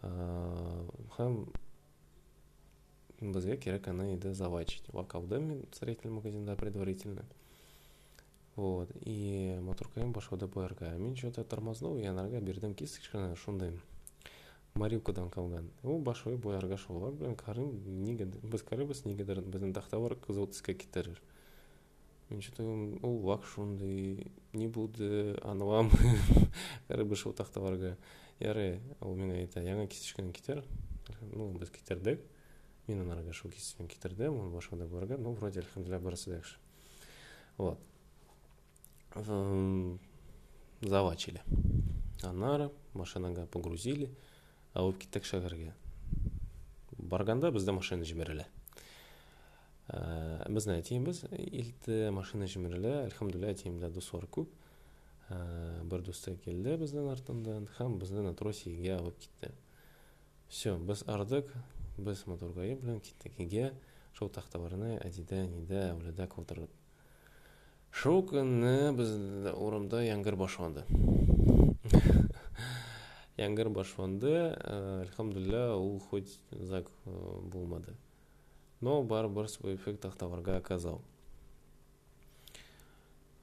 Хам 0.00 1.46
бізге 3.20 3.56
керек 3.56 3.88
аны 3.88 4.14
енді 4.14 4.32
завачить 4.32 4.88
локалда 4.94 5.38
мен 5.38 5.64
строительный 5.72 6.14
магазинда 6.14 6.56
предварительно 6.56 7.24
вот 8.56 8.88
и 9.02 9.58
моторкаем 9.60 10.12
башода 10.12 10.46
боярга 10.46 10.90
мен 10.96 11.16
что 11.16 11.30
то 11.30 11.44
тормознул 11.44 11.98
я 11.98 12.12
нарга 12.12 12.40
бердім 12.40 12.74
кисточканы 12.74 13.36
шундай 13.36 13.78
марилкадан 14.74 15.28
қалған 15.28 15.68
ол 15.82 15.98
башой 16.00 16.36
боярга 16.36 16.78
шолар 16.78 17.12
блин 17.12 17.36
карым 17.36 17.76
неге 18.04 18.24
біз 18.24 18.62
карыбыз 18.62 19.04
негедір 19.04 19.42
біздің 19.42 19.74
тақтабар 19.76 20.16
қызыл 20.16 20.48
түске 20.48 20.74
кетерер 20.74 21.20
мен 21.20 21.33
менчү 22.29 22.99
убак 23.01 23.43
ушундый 23.43 24.31
эмне 24.53 24.67
болду 24.67 25.37
анылам 25.43 25.91
карыбы 26.87 27.13
ушул 27.13 27.33
такталарга 27.33 27.97
яры 28.39 28.79
ал 28.99 29.15
мага 29.15 29.39
айта 29.39 29.61
яңа 29.61 29.87
кесишкен 29.87 30.31
китер 30.33 30.63
ну 31.21 31.51
биз 31.57 31.69
китердик 31.69 32.21
мен 32.87 33.01
анарга 33.01 33.29
ушул 33.29 33.51
кесишпен 33.51 33.87
китердим 33.87 34.39
он 34.39 34.51
башкада 34.51 34.87
буларга 34.87 35.17
ну 35.17 35.33
вроде 35.33 35.59
альхамдулилля 35.59 35.99
барасы 35.99 36.29
да 36.29 36.37
жакшы 36.37 36.57
вот 37.57 37.79
завачили. 40.81 41.41
Анара 42.23 42.71
машинага 42.93 43.45
погрузили 43.45 44.09
алып 44.73 44.97
кеттик 44.99 45.25
шагарга 45.25 45.73
барганда 46.97 47.51
бизди 47.51 47.71
машина 47.71 48.05
жиберели 48.05 48.45
Э, 49.85 50.41
біздің 50.49 50.79
әтейіміз 50.81 51.19
илті 51.37 52.09
машина 52.09 52.47
жімірілі 52.49 52.89
альхамдулилля 53.03 53.51
әтейімдерді 53.53 54.01
сор 54.01 54.23
көп 54.33 54.49
э, 55.29 55.35
бір 55.85 56.01
досты 56.07 56.31
келді 56.41 56.79
біздің 56.81 57.11
артындан 57.11 57.67
һәм 57.75 57.99
бізді 58.01 58.23
натросиге 58.25 58.95
алып 58.95 59.19
кетті 59.21 59.51
все 60.49 60.73
біз 60.81 61.03
ардық 61.05 61.51
біз 61.99 62.23
моторгайы 62.25 62.79
білен 62.79 62.97
кеттік 63.05 63.37
иге 63.45 63.67
шоу 64.17 64.31
тақтабарына 64.33 64.95
әдида 65.05 65.43
нида 65.51 65.83
әуледак 65.91 66.33
отырып 66.41 66.73
шоу 67.93 68.25
күні 68.31 68.89
біз 68.97 69.13
орымда 69.53 70.01
яңгыр 70.07 70.39
башланды 70.41 70.87
яңгыр 73.45 73.69
башланды 73.77 74.33
э, 74.33 75.05
альхамдулилля 75.05 75.75
ол 75.77 75.99
хоть 76.09 76.39
зак 76.49 76.89
болмады 77.05 77.93
но 78.84 79.02
барыбер 79.02 79.48
свой 79.48 79.76
эффект 79.76 80.00
тахталарга 80.02 80.56
оказал 80.56 81.02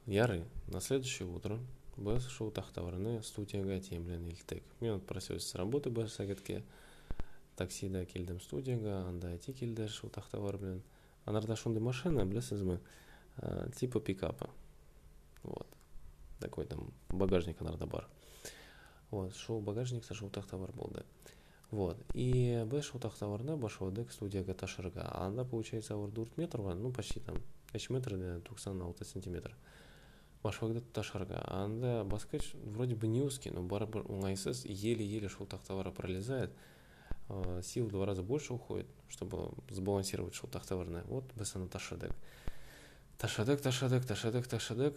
ярый 0.06 0.44
на 0.68 0.80
следующее 0.80 1.28
утро 1.28 1.58
біз 1.96 2.26
шоу 2.30 2.50
тахталарны 2.54 3.18
студияға 3.26 3.80
тием 3.82 4.04
белән 4.06 4.28
илттек 4.30 4.62
мен 4.80 4.96
отпросился 4.96 5.48
с 5.48 5.54
работы 5.58 5.90
бір 5.90 6.06
сәгатке 6.08 6.62
таксида 7.58 8.04
келдім 8.06 8.38
студияға 8.40 9.00
анда 9.08 9.32
әти 9.34 9.52
келді 9.52 9.88
шул 9.90 10.10
тахталар 10.14 10.58
белән 10.62 10.82
анарда 11.26 11.56
шундай 11.56 11.82
машина 11.82 12.24
беләсезме 12.24 12.78
типа 13.76 14.00
пикапа 14.00 14.50
вот 15.42 15.66
такой 16.40 16.66
там 16.66 16.92
багажник 17.08 17.60
анарда 17.60 17.86
бар 17.86 18.08
вот 19.10 19.34
шоу 19.34 19.60
багажник 19.60 20.04
шоу 20.04 20.30
тахтабар 20.30 20.72
болды 20.72 21.04
вот 21.72 21.98
и 22.14 22.64
біз 22.66 22.84
шоу 22.84 23.00
тахтабарда 23.00 23.56
башладык 23.56 24.12
студияға 24.12 24.54
ташырға 24.56 25.04
анда 25.20 25.44
получается 25.44 25.94
ауыр 25.94 26.10
төрт 26.16 26.38
метр 26.38 26.62
бар 26.62 26.74
ну 26.76 26.90
почти 26.92 27.20
там 27.20 27.36
үч 27.74 27.90
метр 27.90 28.16
тоқсан 28.48 28.80
алты 28.82 29.04
сантиметр 29.04 29.54
башлагды 30.42 30.80
ташырға 30.94 31.42
анда 31.52 32.04
баскач 32.04 32.54
вроде 32.64 32.94
бы 32.94 33.06
не 33.06 33.20
узкий 33.20 33.50
но 33.50 33.62
барыбір 33.62 34.06
оңайсыз 34.08 34.64
еле 34.64 35.04
еле 35.04 35.28
шоу 35.28 35.46
тахтабара 35.46 35.90
пролезает 35.90 36.50
сил 37.62 37.86
в 37.86 37.90
два 37.90 38.06
раза 38.06 38.22
больше 38.22 38.54
уходит 38.54 38.86
чтобы 39.10 39.50
сбалансировать 39.68 40.34
шоу 40.34 40.48
тахтабарны 40.48 41.02
вот 41.06 41.24
біз 41.34 41.54
аны 41.56 41.68
ташыдык 41.68 42.12
ташыдык 43.18 43.60
ташыдык 43.60 44.06
ташыдык 44.06 44.48
ташыдык 44.48 44.96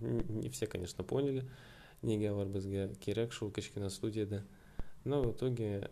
не 0.00 0.50
все 0.50 0.66
конечно 0.66 1.04
поняли 1.04 1.48
неге 2.02 2.30
алар 2.30 2.46
бізге 2.46 2.94
керек 3.00 3.32
шул 3.32 3.50
кичкене 3.50 3.90
студияда 3.90 4.44
но 5.04 5.22
в 5.22 5.32
итоге 5.32 5.90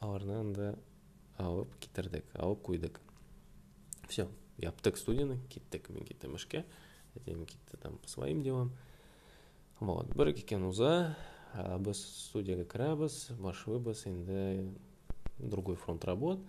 алардан 0.00 0.52
да 0.52 0.74
алып 1.38 1.74
китердик 1.80 2.24
алып 2.34 2.62
куйдык 2.62 3.00
все 4.08 4.28
яптык 4.58 4.96
студияны 4.96 5.38
киттик 5.48 5.88
мен 5.88 6.04
киттим 6.04 6.36
ишке 6.36 6.64
этем 7.14 7.46
китти 7.46 7.76
там 7.82 7.98
по 7.98 8.08
своим 8.08 8.42
делам 8.42 8.72
вот 9.80 10.14
бир 10.14 10.30
экен 10.32 10.64
уза 10.64 11.16
біз 11.54 12.00
студияға 12.28 12.66
кірабыз 12.68 13.30
башыбыз 13.38 14.04
енді 14.10 14.72
другой 15.38 15.76
фронт 15.76 16.04
работ 16.04 16.40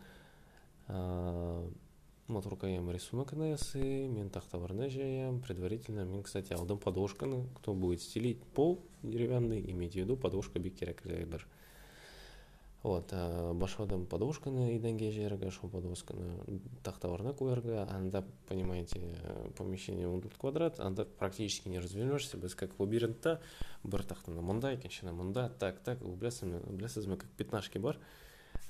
моторкаем 2.27 2.91
рисунок 2.91 3.33
ясы 3.33 4.07
мен 4.07 4.29
тахталарына 4.29 4.89
жаям 4.89 5.41
предварительно 5.41 6.05
мен 6.05 6.23
кстати 6.23 6.53
алдым 6.53 6.77
подложканы 6.77 7.45
кто 7.55 7.73
будет 7.73 8.01
стелить 8.01 8.43
пол 8.43 8.79
деревянный 9.03 9.59
имейте 9.71 10.01
в 10.01 10.03
виду 10.03 10.15
подложка 10.15 10.59
бик 10.59 10.75
керек 10.75 11.01
бір 11.05 11.47
вот 12.83 13.11
башладым 13.53 14.05
подложканы 14.05 14.77
иденге 14.77 15.11
жерге 15.11 15.49
шол 15.49 15.69
подложканы 15.69 16.61
тахталарына 16.83 17.33
коярга 17.33 17.87
анда 17.91 18.23
понимаете 18.47 19.17
помещение 19.57 20.07
он 20.07 20.21
тут 20.21 20.33
квадрат 20.37 20.79
анда 20.79 21.05
практически 21.05 21.67
не 21.67 21.79
развернешься 21.79 22.37
біз 22.37 22.55
как 22.55 22.79
лабиринтта 22.79 23.41
бір 23.83 24.05
тақтаны 24.05 24.41
мында 24.41 24.71
екіншіні 24.77 25.11
мында 25.11 25.49
так 25.49 25.79
так 25.79 25.99
білесізме 26.05 27.17
как 27.17 27.29
пятнашки 27.31 27.79
бар 27.79 27.97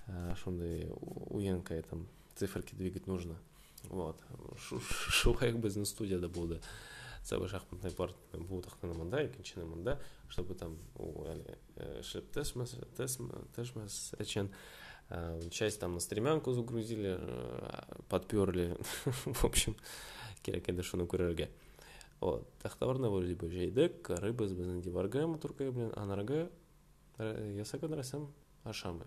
ошондай 0.07 0.87
уенкая 1.29 1.83
там 1.83 2.07
циферки 2.35 2.75
двигать 2.75 3.07
нужно 3.07 3.35
вот 3.89 4.21
шулай 4.57 5.53
біздің 5.53 5.85
студияда 5.85 6.29
болды 6.29 6.61
целый 7.23 7.49
шахматный 7.49 7.91
парт 7.91 8.15
бул 8.33 8.61
тактаны 8.61 8.93
мында 8.93 9.23
экинчини 9.25 9.65
мында 9.65 9.99
чтобы 10.29 10.55
там 10.55 10.77
әле 10.97 11.57
эшлеп 11.99 12.31
тешмес 12.33 14.13
эчен 14.19 14.51
часть 15.51 15.79
там 15.79 15.93
на 15.93 15.99
стремянку 15.99 16.53
загрузили 16.53 17.19
подперли 18.09 18.77
в 19.05 19.45
общем 19.45 19.75
керек 20.43 20.69
еді 20.69 20.83
шуну 20.83 21.05
көрерге 21.05 21.49
вот 22.19 22.47
тактабарына 22.61 23.09
вроде 23.09 23.35
бы 23.35 23.49
жейдик 23.49 24.09
рыбыз 24.09 24.53
биздин 24.53 24.81
диварга 24.81 25.27
моторкай 25.27 25.71
менен 25.71 25.93
анарга 25.95 26.49
ясакан 27.17 27.93
расам 27.93 28.31
ашамы 28.63 29.05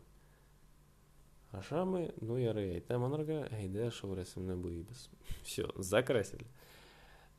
ашамы 1.51 2.13
ну 2.21 2.37
ярый 2.37 2.73
айтам 2.75 3.03
анарга 3.07 3.47
әйдә 3.51 3.91
шул 3.91 4.15
рәсемне 4.15 4.55
буйбыз 4.55 5.09
все 5.43 5.69
закрасили 5.77 6.47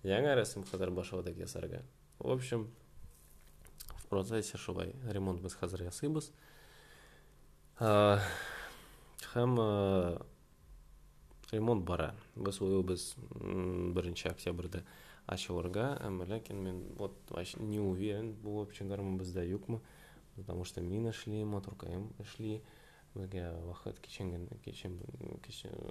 яңа 0.03 0.35
рәсем 0.39 0.65
хәзер 0.65 0.91
башладык 0.91 1.37
ясарга 1.39 1.83
в 2.19 2.31
общем 2.31 2.71
в 3.97 4.07
процессе 4.09 4.57
шулай 4.57 4.95
ремонт 5.13 5.43
без 5.43 5.55
хәзер 5.55 5.83
ясыйбыз 5.89 6.33
һәм 7.79 9.53
ремонт 11.53 11.85
бара. 11.85 12.15
Без 12.37 12.61
уйлыйбыз 12.61 13.15
беренче 13.95 14.29
октябрьдә 14.29 14.83
ачылырга 15.27 15.99
әмма 16.03 16.27
мен 16.51 16.83
вот 16.97 17.13
не 17.59 17.79
уверен 17.79 18.33
булып 18.33 18.73
чыгармабызда 18.73 19.45
юкмы 19.45 19.81
потому 20.37 20.65
что 20.65 20.81
мин 20.81 21.11
эшли 21.11 21.45
моторкаем 21.45 22.13
эшли 22.19 22.63
бізге 23.18 23.52
уақыт 23.52 24.00
кешен 24.02 24.48
кешен 24.66 25.00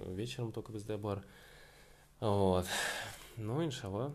вечером 0.07 0.51
только 0.51 0.71
бізде 0.71 0.97
бар 0.97 1.23
вот 2.19 2.65
ну 3.37 3.63
иншалла 3.63 4.13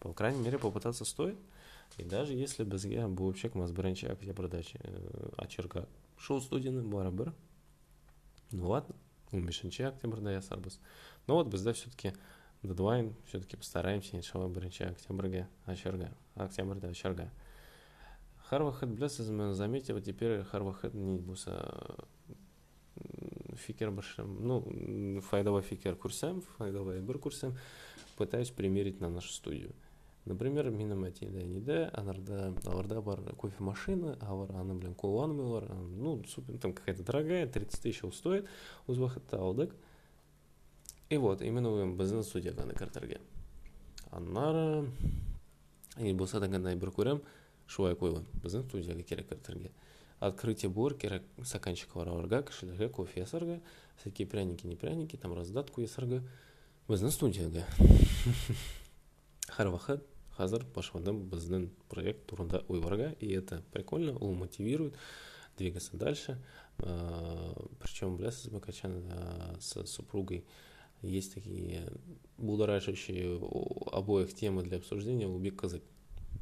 по 0.00 0.12
крайней 0.12 0.40
мере 0.40 0.58
попытаться 0.58 1.04
стоит 1.04 1.38
и 1.96 2.04
даже 2.04 2.34
если 2.34 2.64
бізге 2.64 3.06
бұл 3.06 3.34
чекмас 3.34 3.72
бірінші 3.72 4.12
октябрьда 4.12 4.60
ачырға 5.38 5.86
шоу 6.18 6.40
студияны 6.40 6.82
барыбір 6.82 7.32
ну 8.52 8.68
ладно 8.68 8.94
он 9.32 9.46
бешінші 9.46 9.84
октябрьда 9.84 10.32
ясарбыз 10.32 10.78
но 11.26 11.36
вот 11.36 11.48
бізде 11.48 11.72
все 11.72 11.90
таки 11.90 12.12
дедлайн 12.62 13.14
все 13.26 13.40
таки 13.40 13.56
постараемся 13.56 14.16
иншалла 14.16 14.48
бірінші 14.48 14.84
октябрьге 14.84 15.46
ачырға 15.66 16.10
октябрьда 16.34 16.90
ачырға 16.92 17.30
Харвахед 18.48 18.90
білесізме 18.90 19.54
заметил 19.54 20.00
теперь 20.00 20.42
Харвахед 20.42 20.94
не 20.94 21.18
болса 21.18 21.96
фикер 23.56 23.90
башым 23.90 24.36
ну 24.46 25.20
файдалы 25.20 25.62
фикер 25.62 25.96
курсам 25.96 26.42
файдалы 26.58 27.00
бір 27.00 27.18
курсам 27.18 27.56
пытаюсь 28.16 28.50
примерить 28.50 29.00
на 29.00 29.08
нашу 29.08 29.32
студию 29.32 29.72
например 30.24 30.70
менің 30.70 31.04
әтеләниде 31.08 31.90
анарда 31.92 32.52
аларда 32.64 33.00
бар 33.02 33.20
кофемашина 33.40 34.16
алар 34.20 34.54
аны 34.56 34.78
белән 34.78 34.94
кулланмыйлар 34.94 35.68
ну 35.74 36.22
супер 36.28 36.58
там 36.58 36.72
какая-то 36.72 37.02
дорогая 37.02 37.46
30 37.46 37.80
тысяч 37.80 38.04
ул 38.04 38.12
стоит 38.12 38.48
үз 38.86 38.98
вакытта 38.98 39.38
алдык 39.38 39.74
и 41.10 41.16
вот 41.16 41.42
именно 41.42 41.74
безнең 41.92 42.22
студияга 42.24 42.62
аны 42.62 42.74
кертергә 42.74 43.20
аннары 44.10 44.88
и 45.98 46.12
булса 46.12 46.40
да 46.40 46.48
гандай 46.48 46.76
бер 46.76 46.90
күрәм 46.90 47.20
шулай 47.69 47.95
куйган 47.95 48.25
безнең 48.43 48.65
студияга 48.67 49.05
кирәк 49.05 49.29
кертергә 49.29 49.71
открытие 50.19 50.69
булыр 50.69 50.97
кирәк 50.99 51.23
стаканчиклар 51.45 52.09
алырга 52.11 52.41
кешеләргә 52.43 52.89
кофе 52.91 53.21
ясарга 53.21 53.59
всякие 53.99 54.27
пряники 54.27 54.67
не 54.67 54.75
пряники 54.75 55.15
там 55.17 55.33
раздатку 55.33 55.81
ясарга. 55.81 56.23
Безнең 56.89 57.11
студияга. 57.13 57.65
Һәрвакыт 59.57 60.05
хәзер 60.37 60.65
башладым 60.75 61.21
безнең 61.29 61.69
проект 61.89 62.25
турында 62.31 62.63
уйларга 62.67 63.11
и 63.19 63.31
это 63.33 63.61
прикольно 63.73 64.17
ул 64.17 64.33
мотивирует 64.33 64.95
двигаться 65.57 65.97
дальше. 65.97 66.39
Причем 66.77 68.17
беләсезме 68.17 68.59
качан 68.59 69.03
с 69.59 69.85
супругой 69.85 70.45
есть 71.01 71.33
такие 71.33 71.87
будоражащие 72.37 73.37
обоих 73.91 74.33
темы 74.33 74.63
для 74.63 74.77
обсуждения. 74.77 75.27
Ул 75.27 75.39
бик 75.39 75.61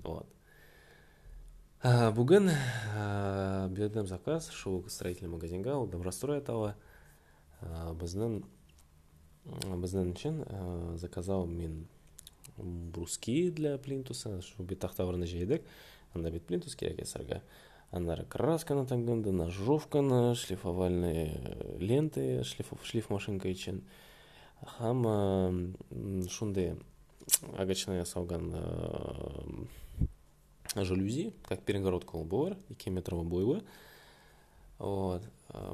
вот 0.03 0.27
бүгін 1.83 2.49
бердім 3.69 4.07
заказ 4.09 4.49
шоу 4.49 4.81
строительный 4.89 5.29
магазинға 5.29 5.75
ол 5.77 5.85
добрострой 5.85 6.39
атауы 6.41 6.71
біздің 8.01 8.39
біздің 9.83 10.09
үшін 10.15 10.39
заказал 10.97 11.45
мен 11.45 11.85
бруски 12.57 13.51
для 13.51 13.77
плинтуса 13.77 14.41
шу 14.41 14.63
бит 14.63 14.81
тақтавырны 14.81 15.29
жейдік 15.29 15.61
анда 16.15 16.31
бит 16.31 16.47
плинтус 16.47 16.75
керек 16.75 16.97
ясарга 17.05 17.43
андары 17.91 18.25
красканы 18.25 18.87
таңдымды 18.89 19.31
ножовканы 19.31 20.33
шлифовальные 20.33 21.77
ленты 21.77 22.43
шлиф, 22.43 22.73
шлиф 22.83 23.11
машинка 23.11 23.53
үшін 23.53 23.83
һәм 24.79 25.77
шундай 26.27 26.73
агачны 27.55 28.01
ясалган 28.01 28.49
жалюзи, 30.76 31.32
как 31.44 31.62
перегородка 31.62 32.16
лобовар, 32.16 32.56
и 32.68 32.74
километрового 32.74 33.24
бойлы. 33.24 33.62
Вот. 34.78 35.22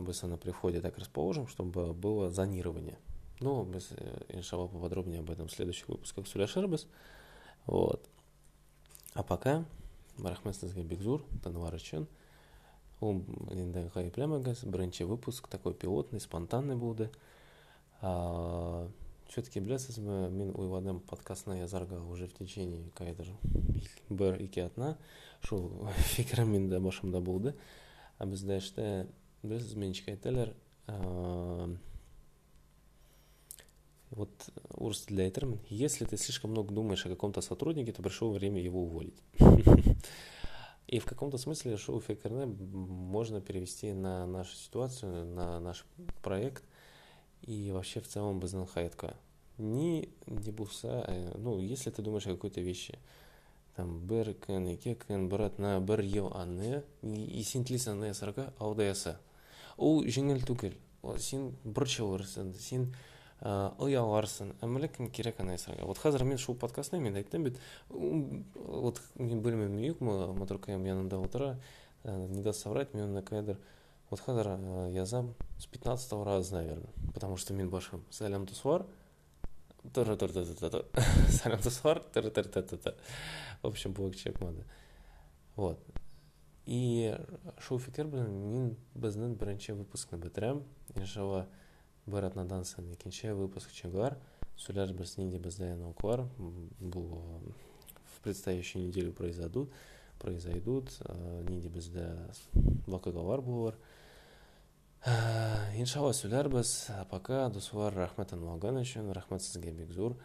Быстро 0.01 0.29
на 0.29 0.37
приходе 0.37 0.81
так 0.81 0.99
расположим, 0.99 1.47
чтобы 1.47 1.93
было 1.93 2.31
зонирование. 2.31 2.99
Ну, 3.41 3.65
мы, 3.65 3.81
иншалла, 4.29 4.67
поподробнее 4.67 5.21
об 5.21 5.31
этом 5.31 5.49
в 5.49 5.53
следующих 5.53 5.89
выпусках 5.89 6.27
Суля 6.27 6.47
Шербес. 6.47 6.87
Вот. 7.67 8.09
А 9.15 9.23
пока, 9.23 9.65
Рахмет 10.19 10.57
Сазгай 10.57 10.85
Бигзур, 10.85 11.25
Танвар 11.43 11.77
Ичен, 11.77 12.07
ол 13.01 13.21
енді 13.55 13.85
ғайыплямагаз 13.95 14.65
бірінші 14.67 15.05
выпуск 15.07 15.47
такой 15.47 15.75
пилотный 15.75 16.19
спонтанный 16.19 16.75
болды 16.75 17.11
все 18.01 18.89
таки 19.35 19.61
білесізбі 19.61 20.31
мен 20.35 20.53
ойладым 20.57 21.01
подкастны 21.01 21.61
язарга 21.61 22.01
уже 22.01 22.27
в 22.27 22.33
течение 22.33 22.91
кайдыр 22.95 23.29
бір 24.09 24.41
екі 24.43 24.65
атна 24.67 24.97
шул 25.43 25.89
фикрім 26.15 26.53
менде 26.53 26.81
башымда 26.81 27.21
болды 27.21 27.55
а 28.19 28.27
бізде 28.27 28.59
іште 28.59 29.07
білесіз 29.43 29.77
менчик 29.77 30.09
айталар 30.09 30.55
вот 34.11 34.49
орыс 34.75 35.05
тілде 35.07 35.29
айтырмын 35.29 35.61
если 35.69 36.05
ты 36.05 36.17
слишком 36.17 36.51
много 36.51 36.75
думаешь 36.75 37.07
о 37.07 37.11
каком-то 37.11 37.41
сотруднике 37.41 37.93
то 37.93 38.03
пришло 38.03 38.33
время 38.33 38.61
его 38.61 38.83
уволить 38.83 39.23
и 40.87 40.99
в 40.99 41.05
каком-то 41.05 41.39
смысле 41.39 41.77
шоу 41.77 42.01
фикерне 42.01 42.47
можно 42.47 43.41
перевести 43.41 43.93
на 43.93 44.27
нашу 44.27 44.57
ситуацию 44.57 45.27
на 45.27 45.61
наш 45.61 45.85
проект 46.23 46.65
и 47.43 47.71
вообще 47.73 48.01
в 48.01 48.09
целом 48.09 48.41
біздің 48.41 48.67
хаятқа 48.67 49.15
не 49.59 50.09
не 50.27 50.51
болса 50.51 51.05
ну 51.37 51.59
если 51.61 51.91
ты 51.91 52.03
думаешь 52.03 52.27
о 52.27 52.35
какой-то 52.35 52.61
вещи 52.61 52.99
там 53.77 53.99
бір 54.07 54.35
күн 54.43 54.67
екі 54.75 54.97
күн 54.99 55.29
бір 55.31 55.49
атна 55.49 55.79
бір 55.81 56.03
ел 56.03 56.33
аны 56.35 56.83
и 57.03 57.43
сен 57.47 57.65
тілейсің 57.65 57.99
аны 57.99 58.11
ясарға 58.13 58.51
алда 58.59 58.89
яса 58.89 59.19
ол 59.77 60.05
жеңіл 60.05 60.43
түгел 60.47 60.75
сен 61.23 61.53
бірінші 61.65 62.03
боларсың 62.03 62.53
сен 62.59 62.89
ұяларсың 63.39 64.57
әмілі 64.67 64.91
кім 64.97 65.11
керек 65.15 65.39
аны 65.43 65.55
ясарға 65.55 65.87
вот 65.87 66.03
қазір 66.03 66.25
мен 66.27 66.39
шоу 66.43 66.57
подкастына 66.59 67.01
мен 67.03 67.19
айттым 67.21 67.47
бит 67.47 67.61
вот 67.89 69.01
мен 69.15 69.43
бөлмем 69.43 69.79
үйік 69.79 70.03
матрукаем 70.03 70.85
янында 70.87 71.23
отыра 71.23 71.57
не 72.05 72.43
даст 72.43 72.63
соврать 72.63 72.95
мен 72.95 73.23
кадр 73.23 73.59
вот 74.14 74.22
қазір 74.22 74.92
язам 74.94 75.34
с 75.58 75.66
15 75.66 76.14
раза 76.24 76.56
наверное 76.56 76.94
потому 77.14 77.38
что 77.38 77.54
мен 77.54 77.70
башым 77.70 78.04
сәлем 78.12 78.46
тусвар 78.46 78.86
сәлем 79.84 81.62
тусвар 81.62 82.04
в 83.64 83.68
общем 83.68 83.94
блокчек 83.94 84.40
моды. 84.42 84.64
Вот. 85.56 85.80
И 86.66 87.18
шоу 87.60 87.80
фикер 87.80 88.08
белән 88.08 88.30
мин 88.32 88.70
безнең 88.96 89.34
беренче 89.36 89.74
выпускны 89.76 90.20
бетерәм 90.22 90.62
иншалла 90.96 91.48
бер 92.06 92.24
атнадан 92.30 92.64
соң 92.64 92.94
икенче 92.94 93.34
выпуск 93.34 93.74
чыгар 93.76 94.16
сөйләрбез 94.56 95.18
нинди 95.18 95.42
бездә 95.44 95.74
яңалыклар 95.74 96.24
бу 96.38 97.04
в 98.16 98.22
предстоящей 98.24 98.86
неделю 98.86 99.12
произойдут 99.12 99.74
произойдут 100.20 100.92
нинди 101.50 101.68
бездә 101.68 102.08
вакыйгалар 102.88 103.42
булыр 103.42 103.76
Э, 105.06 105.76
иншалла 105.76 106.14
сөйлербіз 106.16 106.70
пока 107.12 107.50
досулар 107.52 107.92
рахмет 107.98 108.30
ануалган 108.32 108.78
үшін 108.80 109.10
рахмет 109.12 109.44
сізге 109.44 109.74
бекзур 109.76 110.16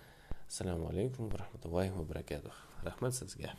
ассаламу 0.46 0.86
алейкум 0.92 1.32
рахматуллахи 1.34 2.04
баракатух. 2.06 2.54
Рахмет 2.84 3.16
сізге 3.16 3.50